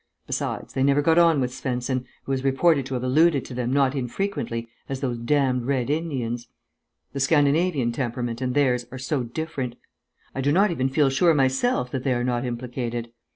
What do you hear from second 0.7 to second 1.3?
they never got